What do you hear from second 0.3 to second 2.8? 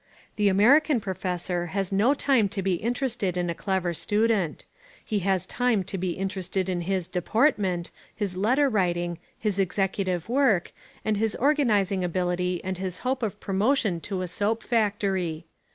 The American professor has no time to be